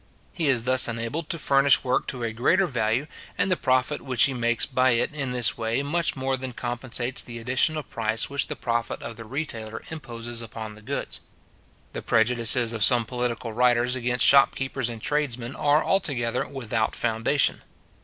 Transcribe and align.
He 0.33 0.47
is 0.47 0.63
thus 0.63 0.87
enabled 0.87 1.29
to 1.29 1.37
furnish 1.37 1.83
work 1.83 2.07
to 2.07 2.23
a 2.23 2.33
greater 2.33 2.65
value; 2.65 3.05
and 3.37 3.51
the 3.51 3.55
profit 3.55 4.01
which 4.01 4.23
he 4.23 4.33
makes 4.33 4.65
by 4.65 4.93
it 4.93 5.13
in 5.13 5.29
this 5.31 5.59
way 5.59 5.83
much 5.83 6.15
more 6.15 6.35
than 6.37 6.53
compensates 6.53 7.21
the 7.21 7.37
additional 7.37 7.83
price 7.83 8.27
which 8.27 8.47
the 8.47 8.55
profit 8.55 9.03
of 9.03 9.15
the 9.15 9.25
retailer 9.25 9.83
imposes 9.91 10.41
upon 10.41 10.73
the 10.73 10.81
goods. 10.81 11.21
The 11.93 12.01
prejudices 12.01 12.73
of 12.73 12.83
some 12.83 13.05
political 13.05 13.53
writers 13.53 13.95
against 13.95 14.25
shopkeepers 14.25 14.89
and 14.89 14.99
tradesmen 15.03 15.55
are 15.55 15.83
altogether 15.83 16.47
without 16.47 16.95
foundation. 16.95 17.61